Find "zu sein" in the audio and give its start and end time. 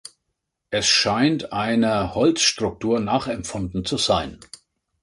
3.85-4.39